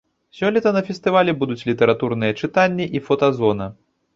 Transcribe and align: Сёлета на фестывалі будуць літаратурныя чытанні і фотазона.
Сёлета 0.37 0.71
на 0.77 0.81
фестывалі 0.87 1.35
будуць 1.43 1.59
літаратурныя 1.73 2.39
чытанні 2.41 2.85
і 2.99 3.05
фотазона. 3.11 3.73